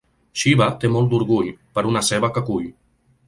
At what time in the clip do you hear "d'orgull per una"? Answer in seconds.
1.11-2.05